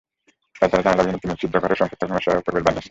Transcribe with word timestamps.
তাই 0.59 0.67
তারা 0.71 0.81
জানালাবিহীন 0.87 1.17
একটা 1.17 1.29
নিশ্ছিদ্র 1.29 1.57
ঘরে 1.63 1.75
সংক্ষিপ্ত 1.79 2.01
ঘুমের 2.09 2.25
সহায়ক 2.25 2.45
পরিবেশ 2.47 2.63
বানিয়েছে। 2.65 2.79